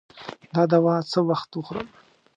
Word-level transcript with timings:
دا 0.53 0.63
دوا 0.71 0.95
څه 1.11 1.19
وخت 1.29 1.49
وخورم؟ 1.53 1.87